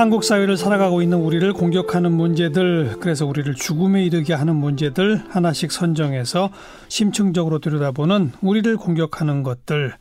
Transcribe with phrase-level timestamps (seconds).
[0.00, 6.48] 한국 사회를 살아가고 있는 우리를 공격하는 문제들, 그래서 우리를 죽음에 이르게 하는 문제들 하나씩 선정해서
[6.88, 9.92] 심층적으로 들여다보는 우리를 공격하는 것들.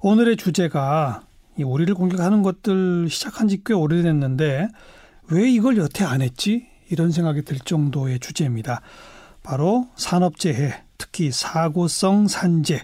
[0.00, 1.22] 오늘의 주제가
[1.58, 4.68] 이 우리를 공격하는 것들 시작한 지 꽤 오래됐는데
[5.32, 6.68] 왜 이걸 여태 안 했지?
[6.88, 8.80] 이런 생각이 들 정도의 주제입니다.
[9.42, 12.80] 바로 산업재해, 특히 사고성 산재.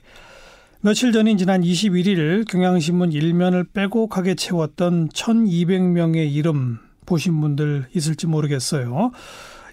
[0.80, 9.10] 며칠 전인 지난 21일 경향신문 일면을 빼곡하게 채웠던 1200명의 이름 보신 분들 있을지 모르겠어요.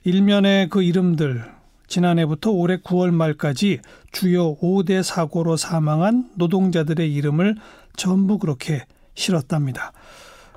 [0.04, 1.46] 일면의 그 이름들
[1.86, 3.82] 지난해부터 올해 9월 말까지
[4.12, 7.56] 주요 5대 사고로 사망한 노동자들의 이름을
[7.96, 9.94] 전부 그렇게 실었답니다.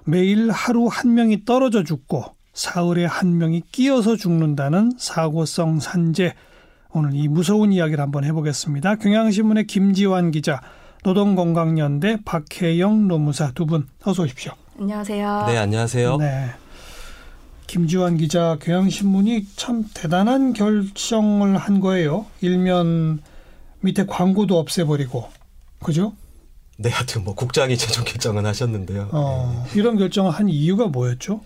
[0.06, 2.24] 매일 하루 한 명이 떨어져 죽고
[2.54, 6.32] 사흘에 한 명이 끼어서 죽는다는 사고성 산재
[6.92, 8.96] 오늘 이 무서운 이야기를 한번 해보겠습니다.
[8.96, 10.60] 경향신문의 김지환 기자,
[11.04, 14.52] 노동건강연대 박혜영 노무사 두 분 어서 오십시오.
[14.80, 15.44] 안녕하세요.
[15.48, 16.16] 네, 안녕하세요.
[16.16, 16.46] 네.
[17.66, 22.24] 김지환 기자, 경향신문이 참 대단한 결정을 한 거예요.
[22.40, 23.20] 일면
[23.80, 25.28] 밑에 광고도 없애버리고,
[25.80, 26.14] 그죠?
[26.78, 29.10] 네, 하여튼 뭐 국장이 최종 결정은 하셨는데요.
[29.12, 31.42] 어, 이런 결정을 한 이유가 뭐였죠?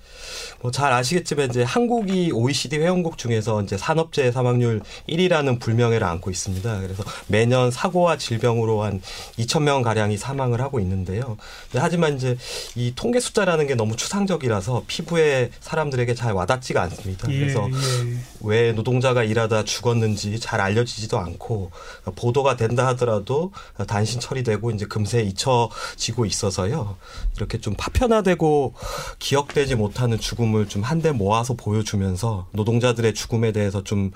[0.62, 6.80] 뭐 잘 아시겠지만 이제 한국이 OECD 회원국 중에서 이제 산업재해 사망률 1위라는 불명예를 안고 있습니다.
[6.80, 9.02] 그래서 매년 사고와 질병으로 한
[9.38, 11.36] 2천 명 가량이 사망을 하고 있는데요.
[11.74, 12.36] 하지만 이제
[12.74, 17.30] 이 통계 숫자라는 게 너무 추상적이라서 피부에 사람들에게 잘 와닿지가 않습니다.
[17.30, 18.16] 예, 그래서 예.
[18.40, 21.70] 왜 노동자가 일하다 죽었는지 잘 알려지지도 않고
[22.14, 23.52] 보도가 된다 하더라도
[23.86, 26.96] 단신 처리되고 이제 금세 잊혀지고 있어서요.
[27.36, 28.74] 이렇게 좀 파편화되고
[29.18, 34.10] 기억되지 못하는 죽음 을 좀 한데 모아서 보여주면서 노동자들의 죽음에 대해서 좀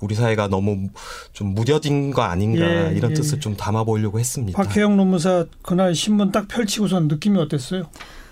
[0.00, 0.88] 우리 사회가 너무
[1.32, 3.14] 좀 무뎌진 거 아닌가 예, 이런 예.
[3.14, 4.60] 뜻을 좀 담아 보려고 했습니다.
[4.62, 7.84] 박혜영 노무사 그날 신문 딱 펼치고선 느낌이 어땠어요?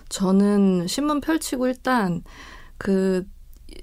[0.09, 2.23] 저는 신문 펼치고 일단
[2.79, 3.25] 그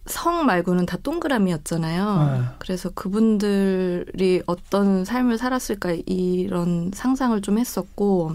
[0.08, 2.38] 성 말고는 다 동그라미였잖아요.
[2.40, 2.46] 네.
[2.60, 8.34] 그래서 그분들이 어떤 삶을 살았을까 이런 상상을 좀 했었고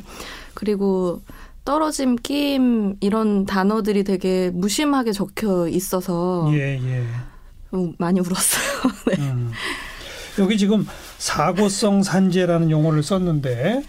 [0.54, 1.22] 그리고
[1.64, 7.04] 떨어짐, 끼임 이런 단어들이 되게 무심하게 적혀 있어서 예, 예.
[7.70, 8.92] 좀 많이 울었어요.
[9.08, 9.16] 네.
[9.18, 9.52] 음.
[10.38, 10.86] 여기 지금
[11.18, 13.82] 사고성 산재라는 용어를 썼는데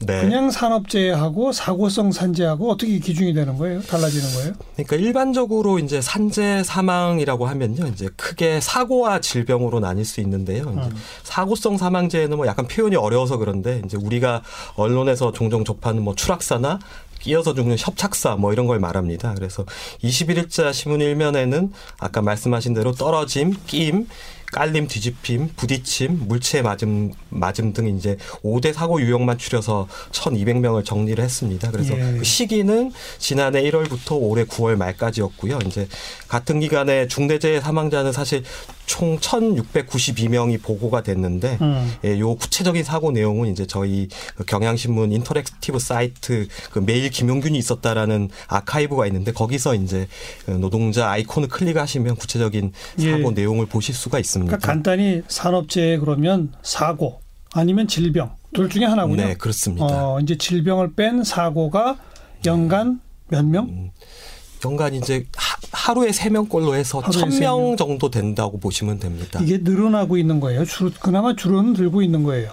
[0.00, 0.20] 네.
[0.20, 3.82] 그냥 산업재해하고 사고성 산재하고 어떻게 기준이 되는 거예요?
[3.82, 4.52] 달라지는 거예요?
[4.74, 10.68] 그러니까 일반적으로 이제 산재 사망이라고 하면요, 이제 크게 사고와 질병으로 나뉠 수 있는데요.
[10.68, 10.96] 음.
[11.24, 14.42] 사고성 사망재는 뭐 약간 표현이 어려워서 그런데 이제 우리가
[14.76, 16.78] 언론에서 종종 접하는 뭐 추락사나
[17.18, 19.34] 끼어서 죽는 협착사 뭐 이런 걸 말합니다.
[19.34, 19.64] 그래서
[20.02, 24.06] 21일자 신문 일면에는 아까 말씀하신 대로 떨어짐, 끼임,
[24.52, 31.70] 깔림, 뒤집힘, 부딪힘, 물체 맞음, 맞음 등 이제 5대 사고 유형만 추려서 1,200명을 정리를 했습니다.
[31.70, 32.18] 그래서 예.
[32.18, 35.58] 그 시기는 지난해 1월부터 올해 9월 말까지였고요.
[35.66, 35.86] 이제
[36.28, 38.42] 같은 기간에 중대재해 사망자는 사실
[38.86, 41.92] 총 1,692명이 보고가 됐는데 음.
[42.04, 48.30] 예, 요 구체적인 사고 내용은 이제 저희 그 경향신문 interactive 사이트 그 매일 김용균이 있었다라는
[48.46, 50.08] 아카이브가 있는데 거기서 이제
[50.46, 53.10] 그 노동자 아이콘을 클릭하시면 구체적인 예.
[53.10, 54.37] 사고 내용을 보실 수가 있습니다.
[54.46, 57.20] 그러니까 간단히 산업재해 그러면 사고
[57.52, 59.22] 아니면 질병 둘 중에 하나군요.
[59.22, 59.86] 네, 그렇습니다.
[59.86, 61.98] 어, 이제 질병을 뺀 사고가
[62.46, 63.66] 연간 몇 명?
[63.66, 63.90] 음,
[64.64, 65.26] 연간 이제
[65.72, 67.30] 하, 루에 세 명꼴로 해서 천.
[67.38, 69.40] 명 정도 된다고 보시면 됩니다.
[69.42, 70.64] 이게 늘어나고 있는 거예요.
[70.64, 72.52] 줄, 그나마 줄은 들고 있는 거예요.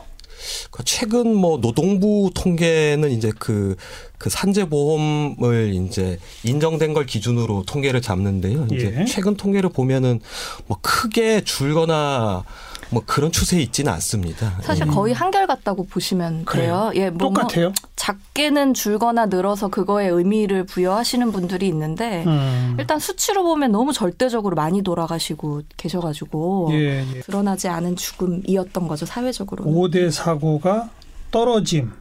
[0.72, 3.76] 그 최근 뭐 노동부 통계는 이제 그,
[4.18, 8.68] 그 산재보험을 이제 인정된 걸 기준으로 통계를 잡는데요.
[8.72, 9.06] 이제 예.
[9.06, 10.20] 최근 통계를 보면은
[10.68, 12.44] 뭐 크게 줄거나
[12.90, 14.58] 뭐 그런 추세에 있지는 않습니다.
[14.62, 14.92] 사실 예.
[14.92, 16.92] 거의 한결 같다고 보시면 돼요.
[16.96, 17.74] 예, 뭐, 뭐 똑같아요.
[17.96, 22.76] 작게는 줄거나 늘어서 그거에 의미를 부여하시는 분들이 있는데 음.
[22.80, 27.20] 일단 수치로 보면 너무 절대적으로 많이 돌아가시고 계셔가지고 예, 예.
[27.22, 29.66] 드러나지 않은 죽음이었던 거죠 사회적으로.
[29.66, 30.90] 5대 사고가
[31.32, 31.92] 떨어짐,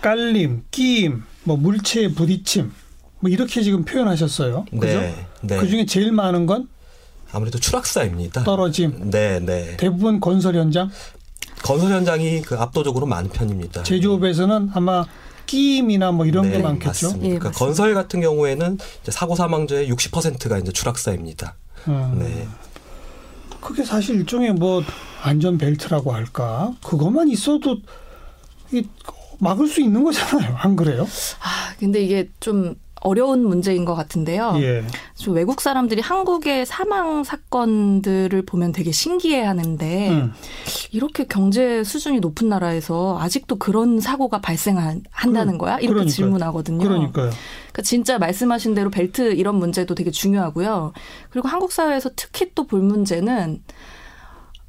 [0.00, 2.72] 깔림, 끼임, 뭐 물체에 부딪힘,
[3.20, 4.66] 뭐 이렇게 지금 표현하셨어요.
[4.70, 5.00] 그죠?
[5.00, 5.56] 네, 네.
[5.56, 6.68] 그 중에 제일 많은 건
[7.32, 8.44] 아무래도 추락사입니다.
[8.44, 9.10] 떨어짐.
[9.10, 9.76] 네, 네.
[9.76, 10.90] 대부분 건설 현장,
[11.62, 13.82] 건설 현장이 그 압도적으로 많은 편입니다.
[13.82, 15.04] 제조업에서는 아마
[15.46, 16.88] 끼임이나 뭐 이런 게 네, 많겠죠.
[16.88, 17.16] 맞습니다.
[17.24, 17.58] 예, 그러니까 맞습니다.
[17.58, 21.56] 건설 같은 경우에는 이제 사고 사망자의 60%가 이제 추락사입니다.
[21.88, 22.16] 음.
[22.18, 22.48] 네.
[23.60, 24.82] 그게 사실 일종의 뭐
[25.22, 26.72] 안전 벨트라고 할까?
[26.84, 27.78] 그것만 있어도
[28.72, 28.84] 이
[29.38, 30.56] 막을 수 있는 거잖아요.
[30.58, 31.06] 안 그래요?
[31.40, 34.54] 아 근데 이게 좀 어려운 문제인 것 같은데요.
[34.60, 34.84] 예.
[35.14, 40.32] 좀 외국 사람들이 한국의 사망 사건들을 보면 되게 신기해 하는데 음.
[40.90, 45.74] 이렇게 경제 수준이 높은 나라에서 아직도 그런 사고가 발생한다는 거야?
[45.74, 46.10] 이렇게 그러니까요.
[46.12, 46.78] 질문하거든요.
[46.78, 47.30] 그러니까요.
[47.30, 50.92] 그러니까 진짜 말씀하신 대로 벨트 이런 문제도 되게 중요하고요.
[51.30, 53.62] 그리고 한국 사회에서 특히 또 볼 문제는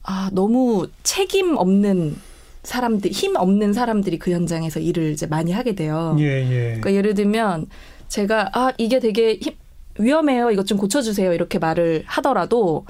[0.04, 2.16] 아 너무 책임 없는
[2.64, 6.16] 사람들, 힘 없는 사람들이 그 현장에서 일을 이제 많이 하게 돼요.
[6.20, 6.64] 예, 예.
[6.80, 7.68] 그러니까 예를 들면
[8.10, 9.56] 제가 아 이게 되게 힘-
[9.98, 10.52] 위험해요.
[10.52, 11.34] 이것 좀 고쳐주세요.
[11.34, 12.86] 이렇게 말을 하더라도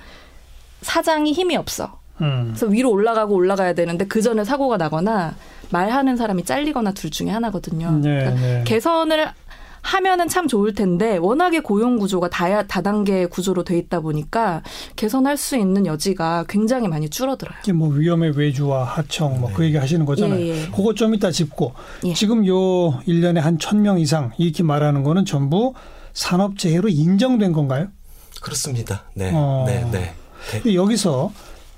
[0.81, 1.99] 사장이 힘이 없어.
[2.21, 2.47] 음.
[2.49, 5.35] 그래서 위로 올라가고 올라가야 되는데 그 전에 사고가 나거나
[5.71, 7.91] 말하는 사람이 잘리거나 둘 중에 하나거든요.
[8.01, 8.63] 네, 그러니까 네.
[8.65, 9.27] 개선을
[9.81, 14.63] 하면은 참 좋을 텐데 워낙에 고용 구조가 다 다단계 구조로 돼 있다 보니까
[14.95, 17.57] 개선할 수 있는 여지가 굉장히 많이 줄어들어요.
[17.63, 20.39] 이게 뭐 위험의 외주와 하청 뭐그 얘기 하시는 거잖아요.
[20.39, 20.67] 예, 예.
[20.71, 21.73] 그거 좀 이따 짚고
[22.05, 22.13] 예.
[22.13, 22.55] 지금 요
[23.07, 25.73] 1년에 한 1000명 이상 이렇게 말하는 거는 전부
[26.13, 27.87] 산업재해로 인정된 건가요?
[28.41, 29.03] 그렇습니다.
[29.13, 29.63] 네, 어.
[29.67, 30.13] 네, 네,
[30.51, 31.31] 네, 근데 여기서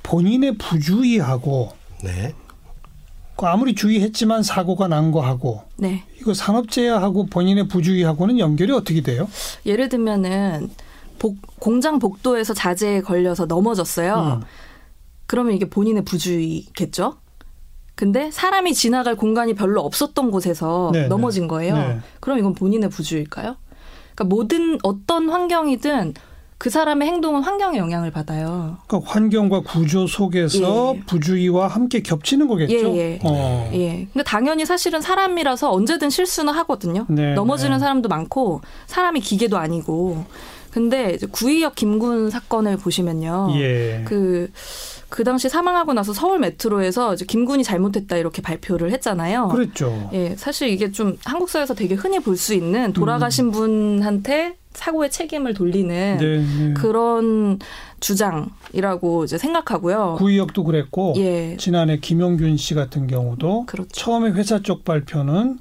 [0.04, 1.72] 본인의 부주의하고
[2.04, 2.34] 네.
[3.36, 6.04] 그 아무리 주의했지만 사고가 난 거하고 네.
[6.20, 9.28] 이거 산업재해하고 본인의 부주의하고는 연결이 어떻게 돼요?
[9.66, 10.70] 예를 들면은
[11.18, 14.40] 복- 공장 복도에서 자재에 걸려서 넘어졌어요.
[14.42, 14.46] 음.
[15.26, 17.16] 그러면 이게 본인의 부주의겠죠?
[17.96, 21.48] 근데 사람이 지나갈 공간이 별로 없었던 곳에서 네, 넘어진 네.
[21.48, 21.76] 거예요.
[21.76, 22.00] 네.
[22.20, 23.56] 그럼 이건 본인의 부주의일까요?
[24.16, 26.14] 그러니까 모든 어떤 환경이든
[26.62, 28.78] 그 사람의 행동은 환경에 영향을 받아요.
[28.86, 31.02] 그러니까 환경과 구조 속에서 예.
[31.08, 32.96] 부주의와 함께 겹치는 거겠죠.
[32.98, 33.20] 예, 예.
[33.24, 33.72] 어.
[33.74, 34.08] 예.
[34.14, 37.08] 근데 당연히 사실은 사람이라서 언제든 실수는 하거든요.
[37.10, 37.80] 네, 넘어지는 네.
[37.80, 40.24] 사람도 많고 사람이 기계도 아니고.
[40.70, 43.54] 근데 구의역 김군 사건을 보시면요.
[43.56, 44.04] 예.
[44.06, 44.52] 그,
[45.12, 49.50] 그 당시 사망하고 나서 서울 메트로에서 이제 김군이 잘못했다 이렇게 발표를 했잖아요.
[49.50, 50.10] 그랬죠.
[50.14, 55.54] 예, 사실 이게 좀 한국 사회에서 되게 흔히 볼 수 있는 돌아가신 분한테 사고의 책임을
[55.54, 56.48] 돌리는 음.
[56.58, 56.74] 네, 네.
[56.76, 57.60] 그런
[58.00, 60.16] 주장이라고 이제 생각하고요.
[60.18, 63.90] 구의역도 그랬고 예, 지난해 김용균 씨 같은 경우도 그렇죠.
[63.92, 65.60] 처음에 회사 쪽 발표는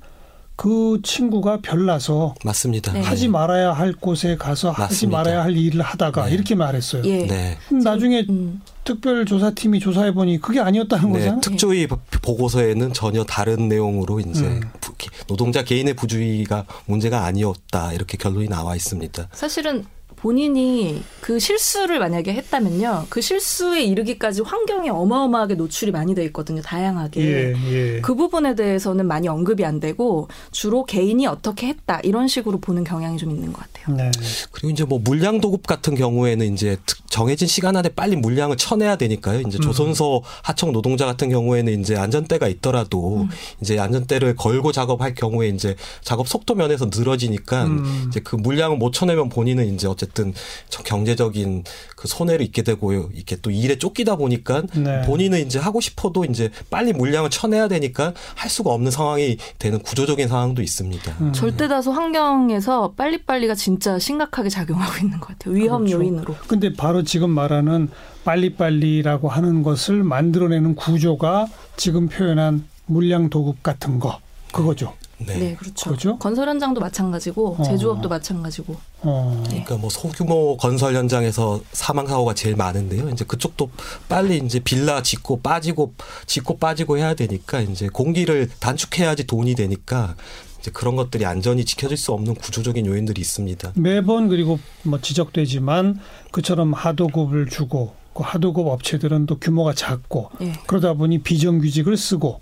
[0.61, 2.93] 그 친구가 별나서 맞습니다.
[2.93, 3.01] 네.
[3.01, 5.17] 하지 말아야 할 곳에 가서 하지 맞습니다.
[5.19, 6.35] 말아야 할 일을 하다가 네.
[6.35, 7.03] 이렇게 말했어요.
[7.07, 7.27] 예.
[7.27, 7.57] 네.
[7.67, 11.41] 그럼 나중에 음, 특별조사팀이 조사해 보니 그게 아니었다는 네, 거잖아요.
[11.41, 11.87] 특조위
[12.21, 14.61] 보고서에는 전혀 다른 내용으로 이제 음.
[14.83, 14.93] 부-
[15.29, 19.29] 노동자 개인의 부주의가 문제가 아니었다 이렇게 결론이 나와 있습니다.
[19.33, 19.87] 사실은
[20.21, 23.07] 본인이 그 실수를 만약에 했다면요.
[23.09, 26.61] 그 실수에 이르기까지 환경에 어마어마하게 노출이 많이 돼 있거든요.
[26.61, 27.21] 다양하게.
[27.23, 28.01] 예, 예.
[28.03, 33.17] 그 부분에 대해서는 많이 언급이 안 되고 주로 개인이 어떻게 했다 이런 식으로 보는 경향이
[33.17, 33.97] 좀 있는 것 같아요.
[33.97, 34.11] 네.
[34.53, 38.97] 그리고 이제 뭐 물량 도급 같은 경우에는 이제 특- 정해진 시간 안에 빨리 물량을 쳐내야
[38.97, 39.41] 되니까요.
[39.41, 39.61] 이제 음.
[39.61, 43.29] 조선소 하청 노동자 같은 경우에는 이제 안전대가 있더라도 음.
[43.61, 48.07] 이제 안전대를 걸고 작업할 경우에 이제 작업 속도 면에서 늘어지니까 음.
[48.09, 50.33] 이제 그 물량을 못 쳐내면 본인은 이제 어쨌든
[50.69, 51.65] 저 경제적인
[51.97, 55.03] 그 손해를 입게 되고 이렇게 또 일에 쫓기다 보니까 네.
[55.03, 60.29] 본인은 이제 하고 싶어도 이제 빨리 물량을 쳐내야 되니까 할 수가 없는 상황이 되는 구조적인
[60.29, 61.17] 상황도 있습니다.
[61.21, 61.33] 음.
[61.33, 65.55] 절대 다수 환경에서 빨리빨리가 진짜 심각하게 작용하고 있는 것 같아요.
[65.55, 65.99] 위험 그렇죠.
[65.99, 66.37] 요인으로.
[66.47, 67.89] 근데 바로 지금 말하는
[68.25, 74.19] 빨리빨리라고 하는 것을 만들어내는 구조가 지금 표현한 물량 도급 같은 거
[74.53, 74.95] 그거죠.
[75.27, 75.39] 네.
[75.39, 75.91] 네, 그렇죠.
[75.91, 76.19] 그렇죠?
[76.19, 77.63] 건설 현장도 마찬가지고 어.
[77.63, 78.77] 제조업도 마찬가지고.
[79.03, 79.37] 어.
[79.45, 79.49] 네.
[79.51, 83.11] 그러니까 뭐 소규모 건설 현장에서 사망 사고가 제일 많은데요.
[83.11, 83.71] 이제 그쪽도
[84.09, 85.93] 빨리 이제 빌라 짓고 빠지고
[86.27, 90.17] 짓고 빠지고 해야 되니까 이제 공기를 단축해야지 돈이 되니까
[90.61, 93.73] 이제 그런 것들이 안전히 지켜질 수 없는 구조적인 요인들이 있습니다.
[93.77, 95.99] 매번 그리고 뭐 지적되지만
[96.31, 100.53] 그처럼 하도급을 주고 그 하도급 업체들은 또 규모가 작고 예.
[100.67, 102.41] 그러다 보니 비정규직을 쓰고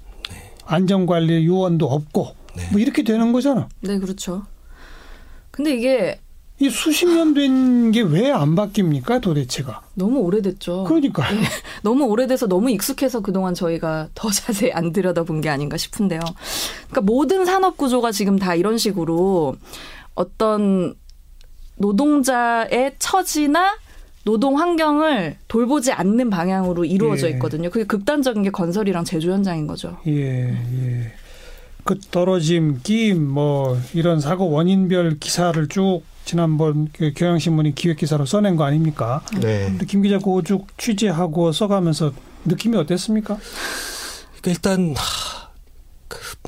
[0.65, 2.69] 안전관리 요원도 없고 네.
[2.73, 3.69] 뭐 이렇게 되는 거잖아.
[3.81, 4.45] 네, 그렇죠.
[5.51, 6.21] 근데 이게
[6.61, 9.81] 이 수십 년 된 게 왜 안 바뀝니까 도대체가?
[9.95, 10.85] 너무 오래됐죠.
[10.85, 11.23] 그러니까
[11.83, 16.21] 너무 오래돼서 너무 익숙해서 그동안 저희가 더 자세히 안 들여다본 게 아닌가 싶은데요.
[16.89, 19.55] 그러니까 모든 산업 구조가 지금 다 이런 식으로
[20.17, 20.95] 어떤
[21.77, 23.77] 노동자의 처지나
[24.25, 27.33] 노동 환경을 돌보지 않는 방향으로 이루어져 예.
[27.35, 27.71] 있거든요.
[27.71, 29.97] 그게 극단적인 게 건설이랑 제조 현장인 거죠.
[30.07, 31.13] 예 예.
[31.85, 38.55] 그 떨어짐, 끼임 뭐 이런 사고 원인별 기사를 쭉 지난번 그 경향신문이 기획 기사로 써낸
[38.55, 39.23] 거 아닙니까?
[39.41, 39.65] 네.
[39.65, 42.13] 근데 김 기자 그거 쭉 취재하고 써가면서
[42.45, 43.39] 느낌이 어땠습니까?
[44.43, 45.28] 그러니까 일단 하,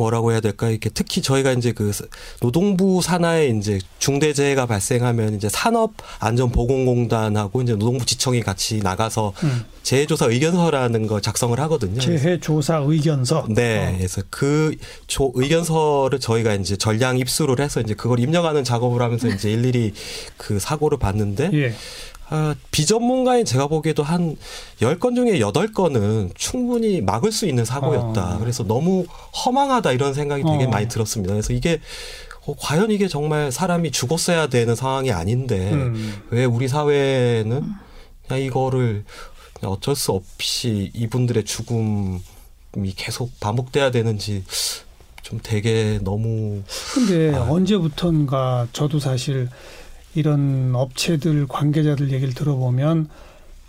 [0.00, 1.92] 뭐라고 해야 될까 이렇게 특히 저희가 이제 그
[2.40, 9.64] 노동부 산하에 이제 중대재해가 발생하면 이제 산업안전보건공단하고 이제 노동부 지청이 같이 나가서 음.
[9.83, 12.00] 재해조사 의견서라는 걸 작성을 하거든요.
[12.00, 13.47] 재해조사 의견서.
[13.50, 13.97] 네, 어.
[13.97, 14.75] 그래서 그
[15.07, 19.92] 조, 의견서를 저희가 이제 전량 입수를 해서 이제 그걸 입력하는 작업을 하면서 이제 일일이
[20.37, 21.50] 그 사고를 봤는데.
[21.52, 21.75] 예.
[22.31, 24.37] 아, 비전문가인 제가 보기에도 한
[24.81, 28.37] 10건 중에 8건은 충분히 막을 수 있는 사고였다.
[28.37, 28.39] 어.
[28.39, 29.05] 그래서 너무
[29.45, 30.69] 허망하다 이런 생각이 되게 어.
[30.69, 31.35] 많이 들었습니다.
[31.35, 31.81] 그래서 이게
[32.47, 36.23] 어, 과연 이게 정말 사람이 죽었어야 되는 상황이 아닌데 음.
[36.31, 37.65] 왜 우리 사회는
[38.29, 39.05] 그냥 이거를
[39.55, 42.21] 그냥 어쩔 수 없이 이분들의 죽음이
[42.97, 44.45] 계속 반복돼야 되는지
[45.23, 46.63] 좀 되게 너무
[46.95, 47.43] 근데 아.
[47.51, 49.49] 언제부턴가 저도 사실
[50.14, 53.09] 이런 업체들 관계자들 얘기를 들어보면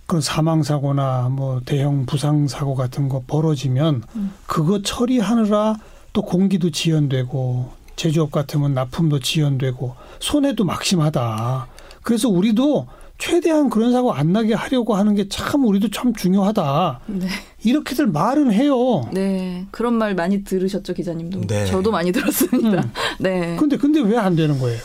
[0.07, 4.33] 그런 사망 사고나 뭐 대형 부상 사고 같은 거 벌어지면 음.
[4.45, 5.75] 그거 처리하느라
[6.13, 11.67] 또 공기도 지연되고 제조업 같으면 납품도 지연되고 손해도 막심하다.
[12.01, 12.87] 그래서 우리도
[13.19, 17.01] 최대한 그런 사고 안 나게 하려고 하는 게 참 우리도 참 중요하다.
[17.05, 17.27] 네.
[17.63, 19.07] 이렇게들 말은 해요.
[19.13, 19.67] 네.
[19.69, 21.41] 그런 말 많이 들으셨죠, 기자님도.
[21.45, 21.65] 네.
[21.67, 22.81] 저도 많이 들었습니다.
[22.81, 22.91] 음.
[23.19, 23.55] 네.
[23.59, 24.79] 근데 근데 왜 안 되는 거예요?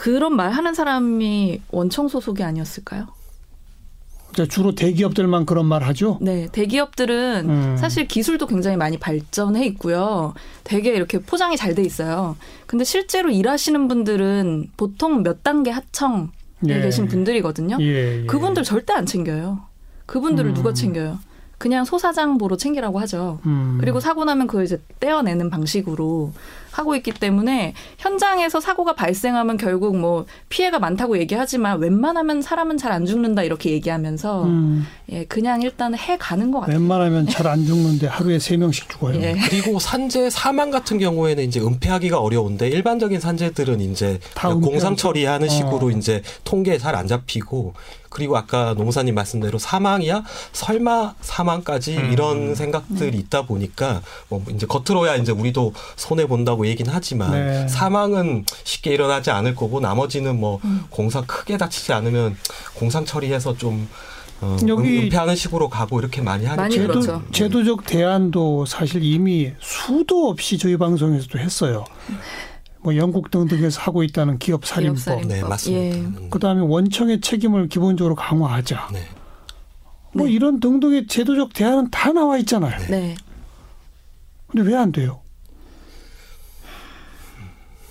[0.00, 3.08] 그런 말 하는 사람이 원청 소속이 아니었을까요?
[4.48, 6.16] 주로 대기업들만 그런 말 하죠?
[6.22, 7.76] 네, 대기업들은 음.
[7.76, 10.32] 사실 기술도 굉장히 많이 발전해 있고요.
[10.64, 12.38] 되게 이렇게 포장이 잘 돼 있어요.
[12.66, 16.28] 근데 실제로 일하시는 분들은 보통 몇 단계 하청에
[16.66, 16.80] 예.
[16.80, 17.76] 계신 분들이거든요.
[17.80, 18.26] 예, 예.
[18.26, 19.60] 그분들 절대 안 챙겨요.
[20.06, 20.54] 그분들을 음.
[20.54, 21.18] 누가 챙겨요?
[21.58, 23.38] 그냥 소사장 보러 챙기라고 하죠.
[23.44, 23.76] 음.
[23.78, 26.32] 그리고 사고 나면 그걸 이제 떼어내는 방식으로
[26.80, 33.06] 하고 있기 때문에 현장에서 사고가 발생하면 결국 뭐 피해가 많다고 얘기하지만 웬만하면 사람은 잘 안
[33.06, 34.84] 죽는다 이렇게 얘기하면서 음.
[35.12, 36.76] 예 그냥 일단 해 가는 것 같아요.
[36.76, 39.20] 웬만하면 잘 안 죽는데 하루에 세 명씩 죽어요.
[39.22, 39.36] 예.
[39.48, 44.18] 그리고 산재 사망 같은 경우에는 이제 은폐하기가 어려운데 일반적인 산재들은 이제
[44.60, 45.50] 공상 처리하는 어.
[45.50, 45.90] 식으로 어.
[45.90, 47.74] 이제 통계에 잘 안 잡히고
[48.10, 52.12] 그리고 아까 노무사님 말씀대로 사망이야 설마 사망까지 음.
[52.12, 53.18] 이런 생각들이 네.
[53.18, 57.68] 있다 보니까 뭐 이제 겉으로야 이제 우리도 손해 본다고 얘기는 하지만 네.
[57.68, 60.84] 사망은 쉽게 일어나지 않을 거고 나머지는 뭐 음.
[60.90, 62.36] 공사 크게 다치지 않으면
[62.74, 63.88] 공상 처리해서 좀
[64.42, 67.22] 어, 여기 은폐하는 식으로 가고 이렇게 많이 하니까 제도, 그렇죠.
[67.30, 71.84] 제도적 대안도 사실 이미 수도 없이 저희 방송에서도 했어요.
[72.82, 74.96] 뭐 영국 등등에서 하고 있다는 기업 살인법.
[74.96, 75.28] 기업 살인법.
[75.28, 75.82] 네, 맞습니다.
[75.84, 75.92] 예.
[76.00, 76.30] 음.
[76.30, 78.88] 그다음에 원청의 책임을 기본적으로 강화하자.
[78.92, 79.06] 네.
[80.12, 80.32] 뭐 네.
[80.32, 82.78] 이런 등등의 제도적 대안은 다 나와 있잖아요.
[82.88, 83.14] 네.
[84.48, 85.20] 근데 왜 안 돼요?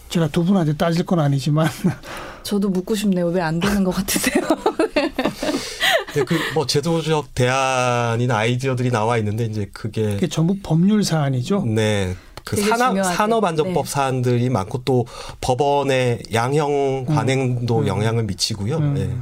[0.10, 1.68] 제가 두 분한테 따질 건 아니지만
[2.44, 3.28] 저도 묻고 싶네요.
[3.28, 4.44] 왜 안 되는 것 같으세요?
[6.16, 11.64] 네, 그뭐 제도적 대안이나 아이디어들이 나와 있는데 이제 그게, 그게 전부 법률 사안이죠.
[11.66, 12.16] 네.
[12.50, 13.92] 그 산업 산업 안전법 네.
[13.92, 15.06] 사안들이 많고 또
[15.40, 17.06] 법원의 양형 음.
[17.06, 17.88] 관행도 음.
[17.88, 18.78] 영향을 미치고요.
[18.78, 18.94] 음.
[18.96, 19.16] 네.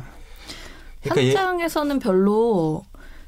[1.01, 2.85] 그러니까 현장에서는 별로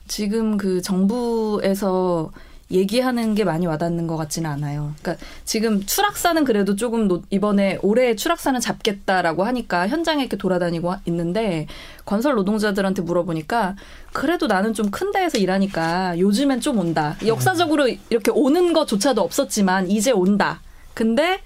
[0.07, 2.31] 지금 그 정부에서
[2.71, 4.93] 얘기하는 게 많이 와닿는 것 같지는 않아요.
[5.01, 11.65] 그러니까 지금 추락사는 그래도 조금 이번에 올해 추락사는 잡겠다라고 하니까 현장에 이렇게 돌아다니고 있는데
[12.05, 13.75] 건설 노동자들한테 물어보니까
[14.13, 17.15] 그래도 나는 좀 큰 데에서 일하니까 요즘엔 좀 온다.
[17.25, 20.61] 역사적으로 이렇게 오는 것조차도 없었지만 이제 온다.
[20.93, 21.39] 근데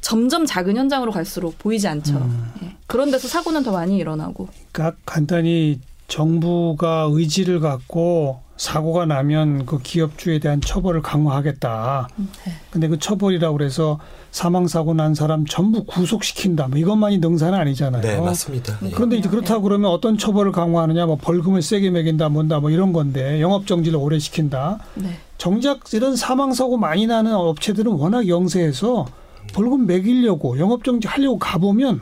[0.00, 2.16] 점점 작은 현장으로 갈수록 보이지 않죠.
[2.18, 2.52] 음.
[2.62, 2.76] 예.
[2.86, 4.48] 그런 데서 사고는 더 많이 일어나고.
[4.70, 12.08] 그러니까 간단히 정부가 의지를 갖고 사고가 나면 그 기업주에 대한 처벌을 강화하겠다.
[12.16, 12.52] 네.
[12.70, 13.98] 근데 그 처벌이라고 그래서
[14.30, 16.68] 사망 사고 난 사람 전부 구속시킨다.
[16.68, 18.02] 뭐 이것만이 능사는 아니잖아요.
[18.02, 18.78] 네, 맞습니다.
[18.80, 18.90] 네.
[18.94, 23.40] 그런데 이제 그렇다고 그러면 어떤 처벌을 강화하느냐, 뭐 벌금을 세게 매긴다, 뭔다, 뭐 이런 건데
[23.40, 24.78] 영업 정지를 오래 시킨다.
[24.94, 25.18] 네.
[25.38, 29.06] 정작 이런 사망 사고 많이 나는 업체들은 워낙 영세해서
[29.52, 32.00] 벌금 매기려고 영업 정지 하려고 가보면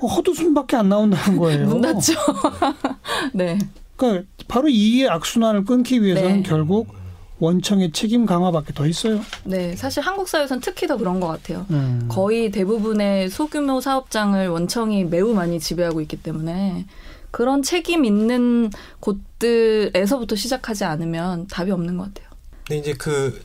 [0.00, 1.66] 헛웃음밖에 안 나온다는 거예요.
[1.68, 2.14] 문 닫죠.
[3.34, 3.58] 네.
[4.08, 6.42] 그러니까 바로 이 악순환을 끊기 위해서는 네.
[6.42, 6.94] 결국
[7.38, 9.20] 원청의 책임 강화밖에 더 있어요.
[9.44, 11.66] 네, 사실 한국 사회에서는 특히 더 그런 것 같아요.
[11.70, 12.06] 음.
[12.08, 16.86] 거의 대부분의 소규모 사업장을 원청이 매우 많이 지배하고 있기 때문에
[17.30, 22.28] 그런 책임 있는 곳들에서부터 시작하지 않으면 답이 없는 것 같아요.
[22.66, 23.40] 근데 이제 그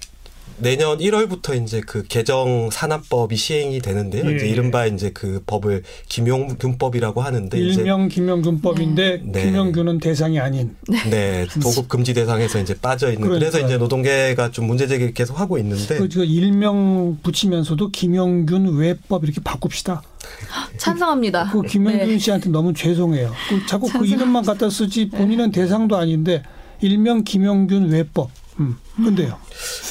[0.60, 4.30] 내년 1월부터 이제 그 개정 산업법이 시행이 되는데요.
[4.30, 4.36] 예.
[4.36, 9.44] 이제 이른바 이제 그 법을 김용균법이라고 하는데 일명 김용균법인데 네.
[9.46, 10.76] 김용균은 대상이 아닌.
[11.10, 13.28] 네, 도급 금지 대상에서 이제 빠져 있는.
[13.28, 13.50] 그러니까.
[13.50, 15.98] 그래서 이제 노동계가 좀 문제 제기를 계속 하고 있는데.
[15.98, 20.02] 그 일명 붙이면서도 김용균 외법 이렇게 바꿉시다.
[20.78, 21.52] 찬성합니다.
[21.52, 22.18] 그 김용균 네.
[22.18, 23.32] 씨한테 너무 죄송해요.
[23.50, 24.02] 그 자꾸 찬성.
[24.02, 25.62] 그 이름만 갖다 쓰지 본인은 네.
[25.62, 26.44] 대상도 아닌데
[26.82, 28.30] 일명 김용균 외법.
[28.60, 28.78] 음.
[28.96, 29.38] 근데요.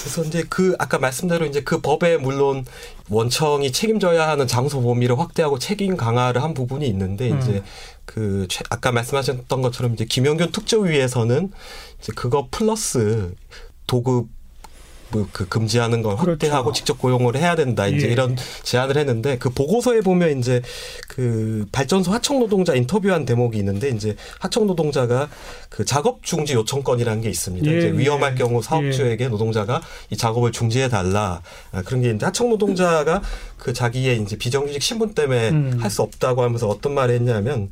[0.07, 2.65] 그래서 이제 그 아까 말씀대로 이제 그 법에 물론
[3.11, 7.41] 원청이 책임져야 하는 장소 범위를 확대하고 책임 강화를 한 부분이 있는데 음.
[7.41, 7.63] 이제
[8.05, 11.51] 그 최- 아까 말씀하셨던 것처럼 이제 김영균 특조위에서는
[12.01, 13.35] 이제 그거 플러스
[13.89, 14.29] 도급 뭐
[15.11, 16.33] 그 금지하는 걸 그렇죠.
[16.33, 18.13] 확대하고 직접 고용을 해야 된다 이제 예.
[18.13, 20.63] 이런 제안을 했는데 그 보고서에 보면 이제
[21.09, 25.29] 그 발전소 하청 노동자 인터뷰한 대목이 있는데 이제 하청 노동자가
[25.69, 27.71] 그 작업 중지 요청권이라는 게 있습니다.
[27.71, 28.37] 예, 이제 위험할 예.
[28.37, 33.23] 경우 사업주에게 노동자가 이 작업을 중지해 달라 아, 그런 게 있는데 하청 노동자가
[33.59, 35.79] 그 자기의 이제 비정규직 신분 때문에 음.
[35.81, 37.71] 할수 없다고 하면서 어떤 말을 했냐면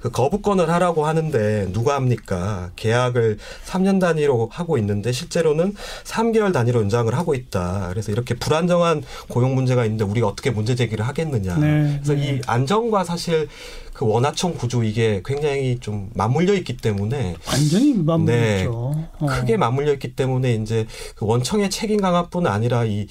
[0.00, 2.70] 그 거부권을 하라고 하는데 누가 합니까?
[2.76, 5.74] 계약을 3년 단위로 하고 있는데 실제로는
[6.04, 7.88] 3개월 단위로 연장을 하고 있다.
[7.90, 11.56] 그래서 이렇게 불안정한 고용 문제가 있는데 우리가 어떻게 문제 제기를 하겠느냐.
[11.56, 12.36] 네, 그래서 네.
[12.36, 13.48] 이 안정과 사실
[13.92, 18.02] 그 원하청 구조 이게 굉장히 좀 맞물려 있기 때문에 완전히 네.
[18.02, 18.70] 맞물렸죠.
[19.18, 19.26] 어.
[19.26, 23.06] 크게 맞물려 있기 때문에 이제 그 원청의 책임 강화뿐 아니라 이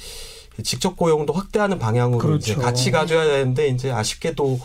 [0.63, 2.53] 직접 고용도 확대하는 방향으로 그렇죠.
[2.53, 4.59] 이제 같이 가져야 되는데 이제 아쉽게도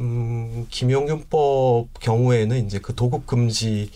[0.00, 3.90] 음 김용균법 경우에는 이제 그 도급 금지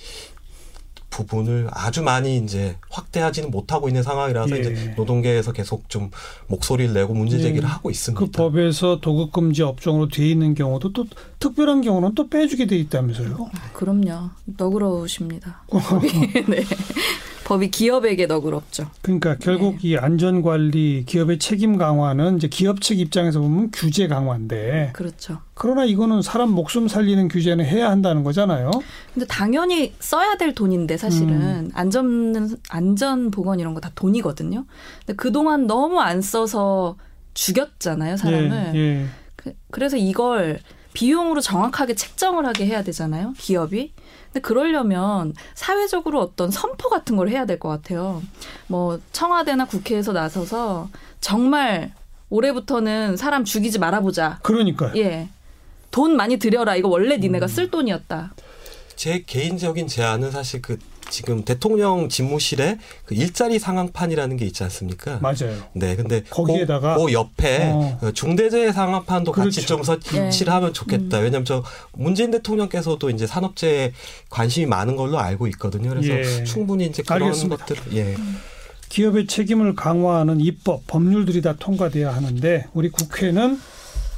[1.11, 4.61] 부분을 아주 많이 이제 확대하지는 못하고 있는 상황이라서 예.
[4.61, 6.11] 이제 노동계에서 계속 좀
[6.47, 7.73] 목소리를 내고 문제 제기를 예.
[7.73, 8.25] 하고 있습니다.
[8.25, 11.07] 그 법에서 도급 금지 업종으로 돼 있는 경우도 또
[11.39, 13.51] 특별한 경우는 또 빼주게 돼 있다면서요.
[13.73, 14.31] 그럼요.
[14.45, 15.63] 너그러우십니다.
[16.49, 16.65] 네.
[17.49, 18.91] 법이 기업에게 너그럽죠.
[19.01, 24.91] 그러니까 결국 이 안전 관리, 기업의 책임 강화는 이제 기업 측 입장에서 보면 규제 강화인데
[24.93, 25.39] 그렇죠.
[25.55, 28.71] 그러나 이거는 사람 목숨 살리는 규제는 해야 한다는 거잖아요.
[29.15, 31.71] 근데 당연히 써야 될 돈인데 사실은 음.
[31.73, 34.67] 안전 안전 보건 이런 거 다 돈이거든요.
[35.07, 36.97] 근데 그동안 너무 안 써서
[37.33, 38.73] 죽였잖아요, 사람을.
[38.75, 39.07] 예, 예.
[39.37, 40.59] 그, 그래서 이걸
[41.03, 43.93] 비용으로 정확하게 책정을 하게 해야 되잖아요, 기업이.
[44.25, 48.21] 근데 그러려면 사회적으로 어떤 선포 같은 걸 해야 될 것 같아요.
[48.67, 50.89] 뭐 청와대나 국회에서 나서서
[51.21, 51.93] 정말
[52.31, 54.41] 올해부터는 사람 죽이지 말아보자.
[54.43, 54.93] 그러니까요.
[54.97, 55.29] 예.
[55.93, 56.75] 돈 많이 들여라.
[56.75, 57.49] 이거 원래 니네가 음.
[57.49, 58.35] 쓸 돈이었다.
[58.97, 65.19] 제 개인적인 제안은 사실 그 지금 대통령 집무실에 그 일자리 상황판이라는 게 있지 않습니까?
[65.21, 65.57] 맞아요.
[65.73, 67.99] 네, 근데 거기에다가 그, 그 옆에 어.
[68.01, 69.67] 그 중대재해 상황판도 같이 그렇죠.
[69.67, 71.19] 좀 설치를 하면 좋겠다.
[71.19, 73.93] 왜냐하면 저 문재인 대통령께서도 이제 산업재해에
[74.31, 75.91] 관심이 많은 걸로 알고 있거든요.
[75.91, 76.45] 그래서 예.
[76.45, 77.65] 충분히 이제 그런 알겠습니다.
[77.65, 78.17] 것들 예.
[78.89, 83.61] 기업의 책임을 강화하는 입법, 법률들이 다 통과돼야 하는데 우리 국회는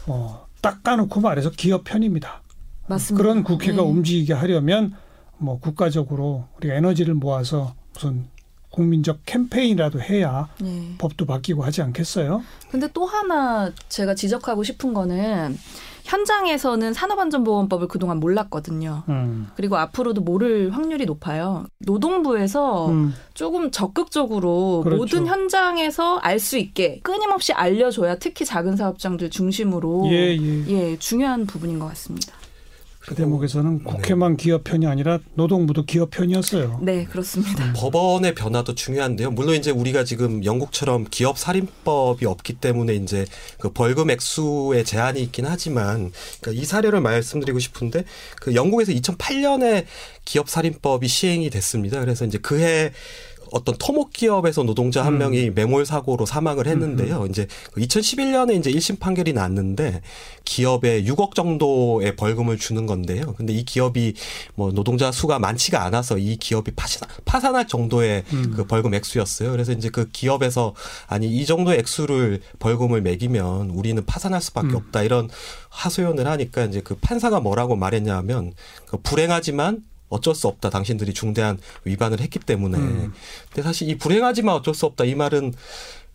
[0.07, 2.43] 어, 딱 까놓고 말해서 기업 편입니다.
[2.87, 3.23] 맞습니다.
[3.23, 3.87] 그런 국회가 예.
[3.87, 4.95] 움직이게 하려면
[5.41, 8.27] 뭐 국가적으로 우리가 에너지를 모아서 무슨
[8.71, 10.95] 국민적 캠페인이라도 해야 예.
[10.99, 12.43] 법도 바뀌고 하지 않겠어요?
[12.71, 15.59] 근데 또 하나 제가 지적하고 싶은 거는
[16.05, 19.03] 현장에서는 산업안전보건법을 그동안 몰랐거든요.
[19.09, 19.49] 음.
[19.57, 21.67] 그리고 앞으로도 모를 확률이 높아요.
[21.81, 23.15] 노동부에서 음.
[23.35, 24.99] 조금 적극적으로 그렇죠.
[24.99, 30.67] 모든 현장에서 알 수 있게 끊임없이 알려줘야 특히 작은 사업장들 중심으로 예, 예.
[30.69, 32.33] 예, 중요한 부분인 것 같습니다.
[33.01, 36.81] 그 대목에서는 국회만 기업 편이 아니라 노동부도 기업 편이었어요.
[36.83, 37.73] 네, 그렇습니다.
[37.75, 39.31] 법원의 변화도 중요한데요.
[39.31, 43.25] 물론 이제 우리가 지금 영국처럼 기업 살인법이 없기 때문에 이제
[43.59, 48.05] 그 벌금 액수의 제한이 있긴 하지만 그러니까 이 사례를 말씀드리고 싶은데
[48.37, 49.87] 그 영국에서 2008년에
[50.27, 52.01] 기업 살인법이 시행이 됐습니다.
[52.01, 52.93] 그래서 이제 그해
[53.53, 55.19] 어떤 토목 기업에서 노동자 한 음.
[55.19, 57.27] 명이 매몰 사고로 사망을 했는데요.
[57.29, 60.03] 이제 2011년에 이제 1심 판결이 났는데
[60.45, 63.35] 기업에 6억 정도의 벌금을 주는 건데요.
[63.37, 64.15] 근데 이 기업이
[64.55, 68.55] 뭐 노동자 수가 많지가 않아서 이 기업이 파산, 파산할 정도의 음.
[68.57, 69.51] 그 벌금 액수였어요.
[69.51, 70.75] 그래서 이제 그 기업에서
[71.07, 74.77] 아니 이 정도의 액수를 벌금을 매기면 우리는 파산할 수밖에 음.
[74.77, 75.29] 없다 이런
[75.69, 78.53] 하소연을 하니까 이제 그 판사가 뭐라고 말했냐면
[78.87, 80.69] 그 불행하지만 어쩔 수 없다.
[80.69, 82.77] 당신들이 중대한 위반을 했기 때문에.
[82.77, 83.13] 음.
[83.49, 85.05] 근데 사실 이 불행하지만 어쩔 수 없다.
[85.05, 85.55] 이 말은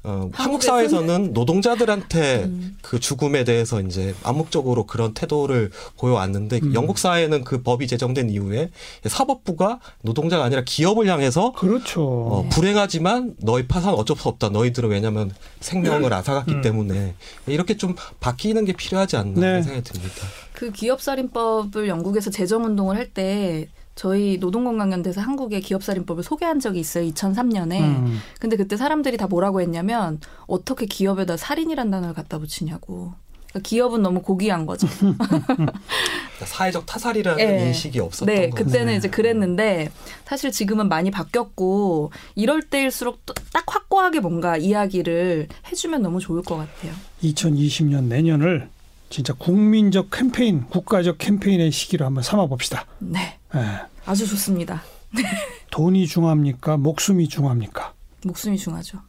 [0.07, 2.77] 어, 한국 한국에서는- 사회에서는 노동자들한테 음.
[2.83, 6.73] 그 죽음에 대해서 이제 암묵적으로 그런 태도를 보여왔는데 음.
[6.75, 8.69] 영국 사회는 그 법이 제정된 이후에
[9.03, 12.03] 사법부가 노동자가 아니라 기업을 향해서 그렇죠.
[12.03, 14.49] 어, 불행하지만 너희 파산 어쩔 수 없다.
[14.49, 15.31] 너희들은 왜냐하면
[15.61, 16.61] 생명을 앗아갔기 음.
[16.61, 17.15] 때문에
[17.47, 19.63] 이렇게 좀 바뀌는 게 필요하지 않나 네.
[19.63, 20.21] 생각이 듭니다.
[20.53, 27.09] 그 기업살인법을 영국에서 제정 운동을 할때 저희 노동건강연대에서 한국의 기업살인법을 소개한 적이 있어요.
[27.11, 27.79] 2003년에.
[27.79, 28.19] 음.
[28.39, 33.13] 근데 그때 사람들이 다 뭐라고 했냐면 어떻게 기업에다 살인이란 단어를 갖다 붙이냐고.
[33.49, 34.85] 그러니까 기업은 너무 고귀한 거죠.
[34.99, 37.67] 그러니까 사회적 타살이라는 예.
[37.67, 38.65] 인식이 없었던 네, 거죠.
[38.65, 38.97] 그때는 네.
[38.97, 39.89] 이제 그랬는데
[40.25, 46.57] 사실 지금은 많이 바뀌었고 이럴 때일수록 또- 딱 확고하게 뭔가 이야기를 해주면 너무 좋을 것
[46.57, 46.91] 같아요.
[47.23, 48.67] 2020년 내년을
[49.09, 52.85] 진짜 국민적 캠페인, 국가적 캠페인의 시기로 한번 삼아 봅시다.
[52.99, 53.79] 네, 예.
[54.05, 54.83] 아주 좋습니다.
[55.71, 56.77] 돈이 중요합니까?
[56.77, 57.93] 목숨이 중요합니까?
[58.23, 58.99] 목숨이 중하죠.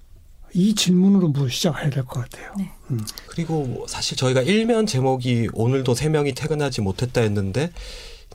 [0.54, 2.52] 이 질문으로 뭐 시작해야 될 것 같아요.
[2.56, 2.70] 네.
[2.90, 3.00] 음.
[3.28, 7.70] 그리고 사실 저희가 일면 제목이 오늘도 세 명이 퇴근하지 못했다 했는데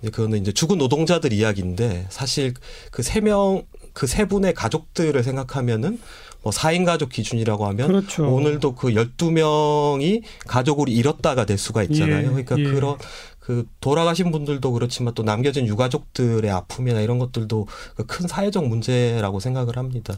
[0.02, 2.54] 이제 그거는 이제 죽은 노동자들 이야기인데 사실
[2.91, 6.00] 그 세 명 그 세 분의 가족들을 생각하면은
[6.43, 8.26] 뭐 4인 가족 기준이라고 하면 그렇죠.
[8.34, 12.19] 오늘도 그 12명이 가족을 잃었다가 될 수가 있잖아요.
[12.38, 12.63] 예, 그러니까 예.
[12.63, 12.97] 그런
[13.42, 20.14] 그 돌아가신 분들도 그렇지만 또 남겨진 유가족들의 아픔이나 이런 것들도 그큰 사회적 문제라고 생각을 합니다.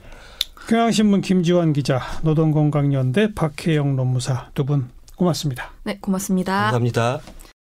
[0.68, 5.72] 경향신문 김지환 기자, 노동건강연대 박혜영 논무사 두 분 고맙습니다.
[5.84, 6.54] 네, 고맙습니다.
[6.54, 7.22] 감사합니다.